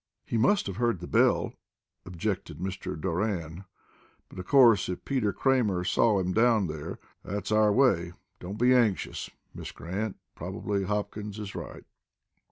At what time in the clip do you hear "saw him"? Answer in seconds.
5.83-6.33